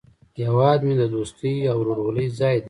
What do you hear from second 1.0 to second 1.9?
د دوستۍ او